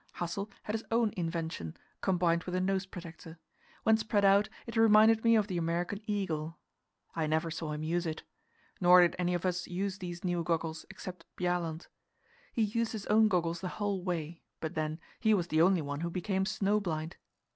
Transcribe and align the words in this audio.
Hassel 0.13 0.49
had 0.63 0.73
his 0.73 0.83
own 0.89 1.13
invention, 1.15 1.77
combined 2.01 2.45
with 2.45 2.55
a 2.55 2.59
nose 2.59 2.87
protector; 2.87 3.37
when 3.83 3.97
spread 3.97 4.25
out 4.25 4.49
it 4.65 4.75
reminded 4.75 5.23
me 5.23 5.35
of 5.35 5.45
the 5.45 5.59
American 5.59 6.01
eagle. 6.09 6.57
I 7.15 7.27
never 7.27 7.51
saw 7.51 7.71
him 7.71 7.83
use 7.83 8.07
it. 8.07 8.23
Nor 8.79 9.01
did 9.01 9.15
any 9.19 9.35
of 9.35 9.45
us 9.45 9.67
use 9.67 9.99
these 9.99 10.23
new 10.23 10.43
goggles, 10.43 10.87
except 10.89 11.27
Bjaaland. 11.37 11.85
He 12.51 12.63
used 12.63 12.93
his 12.93 13.05
own 13.11 13.27
goggles 13.27 13.61
the 13.61 13.67
whole 13.77 14.03
way, 14.03 14.41
but 14.59 14.73
then, 14.73 14.99
he 15.19 15.35
was 15.35 15.49
the 15.49 15.61
only 15.61 15.83
one 15.83 16.01
who 16.01 16.09
became 16.09 16.47
snow 16.47 16.79
blind. 16.79 17.17